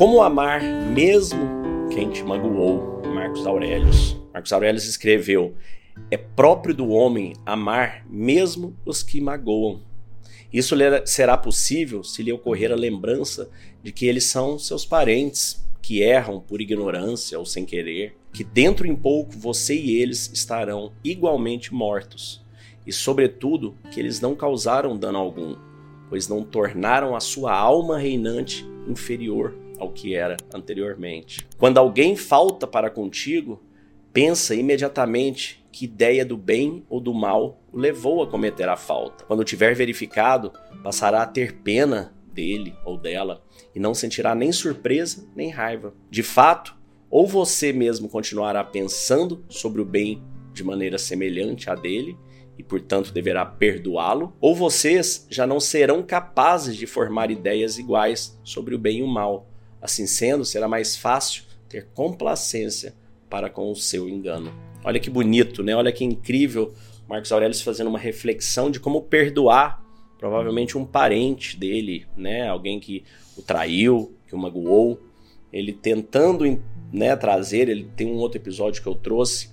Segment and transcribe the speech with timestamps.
[0.00, 1.42] Como amar mesmo
[1.92, 3.02] quem te magoou?
[3.04, 4.16] Marcos Aurelius.
[4.32, 5.54] Marcos Aurelius escreveu:
[6.10, 9.82] É próprio do homem amar mesmo os que magoam.
[10.50, 10.74] Isso
[11.04, 13.50] será possível se lhe ocorrer a lembrança
[13.82, 18.86] de que eles são seus parentes, que erram por ignorância ou sem querer, que dentro
[18.86, 22.42] em pouco você e eles estarão igualmente mortos,
[22.86, 25.56] e sobretudo que eles não causaram dano algum,
[26.08, 31.46] pois não tornaram a sua alma reinante inferior ao que era anteriormente.
[31.58, 33.60] Quando alguém falta para contigo,
[34.12, 39.24] pensa imediatamente que ideia do bem ou do mal o levou a cometer a falta.
[39.24, 40.52] Quando tiver verificado,
[40.82, 43.42] passará a ter pena dele ou dela
[43.74, 45.94] e não sentirá nem surpresa nem raiva.
[46.10, 46.76] De fato,
[47.08, 52.16] ou você mesmo continuará pensando sobre o bem de maneira semelhante à dele
[52.58, 58.74] e, portanto, deverá perdoá-lo, ou vocês já não serão capazes de formar ideias iguais sobre
[58.74, 59.48] o bem e o mal.
[59.80, 62.94] Assim sendo, será mais fácil ter complacência
[63.28, 64.52] para com o seu engano.
[64.84, 65.76] Olha que bonito, né?
[65.76, 66.74] Olha que incrível
[67.08, 69.84] Marcos Aurelius fazendo uma reflexão de como perdoar
[70.16, 72.46] provavelmente um parente dele, né?
[72.46, 73.02] Alguém que
[73.36, 75.00] o traiu, que o magoou.
[75.52, 76.44] Ele tentando
[76.92, 79.50] né, trazer, ele tem um outro episódio que eu trouxe,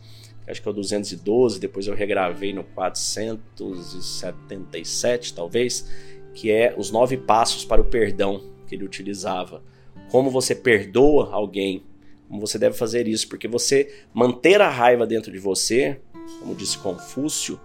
[0.48, 5.89] acho que é o 212, depois eu regravei no 477, talvez,
[6.36, 9.64] que é os nove passos para o perdão que ele utilizava.
[10.10, 11.84] Como você perdoa alguém,
[12.28, 16.00] como você deve fazer isso, porque você manter a raiva dentro de você,
[16.40, 17.60] como disse Confúcio,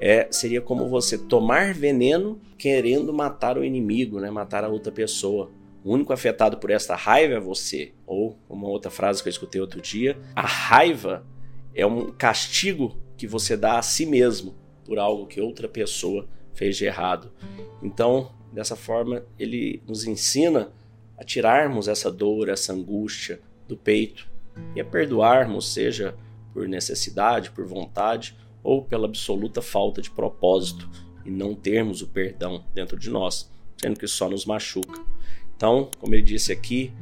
[0.00, 5.50] é, seria como você tomar veneno querendo matar o inimigo, né, matar a outra pessoa.
[5.84, 7.92] O único afetado por esta raiva é você.
[8.06, 11.26] Ou, uma outra frase que eu escutei outro dia, a raiva
[11.74, 16.76] é um castigo que você dá a si mesmo por algo que outra pessoa fez
[16.76, 17.30] de errado.
[17.82, 20.72] Então, dessa forma, ele nos ensina
[21.16, 24.28] a tirarmos essa dor, essa angústia do peito
[24.74, 26.14] e a perdoarmos, seja
[26.52, 30.88] por necessidade, por vontade ou pela absoluta falta de propósito
[31.24, 35.00] e não termos o perdão dentro de nós, sendo que só nos machuca.
[35.56, 36.92] Então, como ele disse aqui,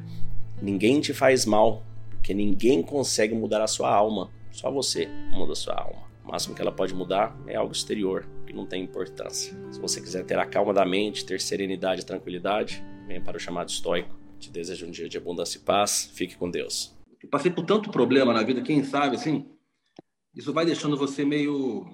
[0.61, 4.31] ninguém te faz mal, porque ninguém consegue mudar a sua alma.
[4.51, 6.03] Só você muda a sua alma.
[6.25, 9.53] O máximo que ela pode mudar é algo exterior, que não tem importância.
[9.73, 12.85] Se você quiser ter a calma da mente, ter serenidade e tranquilidade,
[13.21, 14.15] para o chamado estoico.
[14.39, 16.11] Te desejo um dia de abundância e paz.
[16.15, 16.97] Fique com Deus.
[17.23, 19.49] Eu passei por tanto problema na vida, quem sabe, assim,
[20.35, 21.87] isso vai deixando você meio,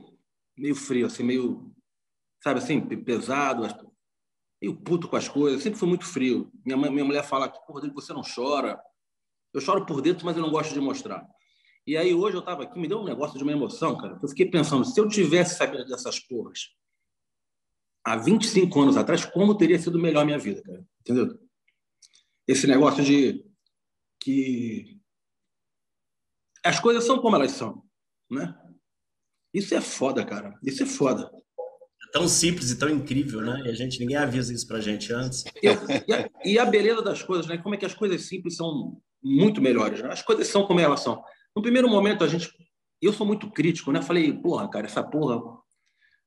[0.56, 1.70] meio frio, assim, meio,
[2.42, 3.62] sabe assim, pesado,
[4.60, 6.50] meio puto com as coisas, sempre fui muito frio.
[6.64, 8.80] Minha, minha mulher fala que, por dentro você não chora.
[9.52, 11.26] Eu choro por dentro, mas eu não gosto de mostrar.
[11.86, 14.18] E aí hoje eu estava aqui, me deu um negócio de uma emoção, cara.
[14.22, 16.77] Eu fiquei pensando, se eu tivesse sabido dessas porras
[18.12, 20.84] há 25 anos atrás, como teria sido melhor a minha vida, cara?
[21.00, 21.38] Entendeu?
[22.46, 23.44] Esse negócio de
[24.20, 24.98] que
[26.64, 27.82] as coisas são como elas são,
[28.30, 28.54] né?
[29.54, 30.58] Isso é foda, cara.
[30.62, 31.30] Isso é foda
[32.12, 33.62] tão simples e tão incrível, né?
[33.64, 35.44] E a gente ninguém avisa isso pra gente antes.
[35.62, 37.58] E, a, e a beleza das coisas, né?
[37.58, 40.10] Como é que as coisas simples são muito melhores, né?
[40.10, 41.22] As coisas são como elas são.
[41.54, 42.50] No primeiro momento a gente,
[43.00, 44.02] eu sou muito crítico, né?
[44.02, 45.57] Falei, porra, cara, essa porra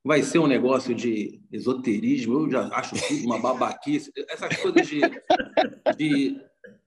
[0.03, 5.01] vai ser um negócio de esoterismo, eu já acho tudo uma babaquice, essas coisas de,
[5.95, 6.41] de,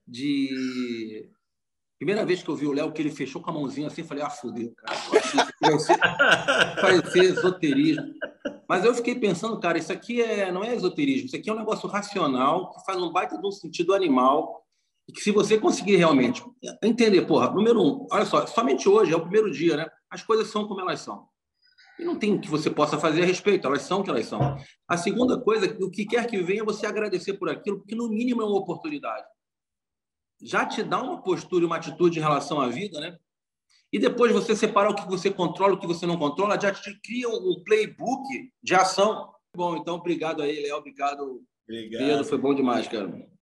[0.07, 1.31] de
[2.05, 4.23] Primeira vez que eu vi o Léo, que ele fechou com a mãozinha assim, falei,
[4.23, 4.99] ah, fudeu, cara.
[6.83, 8.13] Vai ser esoterismo.
[8.69, 11.59] Mas eu fiquei pensando, cara, isso aqui é, não é esoterismo, isso aqui é um
[11.59, 14.67] negócio racional, que faz um baita de um sentido animal,
[15.09, 16.45] e que se você conseguir realmente
[16.83, 19.87] entender, porra, número um, olha só, somente hoje, é o primeiro dia, né?
[20.11, 21.27] As coisas são como elas são.
[21.99, 24.57] E não tem que você possa fazer a respeito, elas são o que elas são.
[24.89, 28.43] A segunda coisa, o que quer que venha, você agradecer por aquilo, porque no mínimo
[28.43, 29.27] é uma oportunidade.
[30.43, 33.17] Já te dá uma postura e uma atitude em relação à vida, né?
[33.95, 37.01] e depois você separar o que você controla, o que você não controla, já te
[37.01, 39.33] cria um playbook de ação.
[39.55, 41.45] Bom, então obrigado aí, Léo, obrigado.
[41.63, 42.05] Obrigado.
[42.05, 43.25] Pedro, foi bom demais, cara.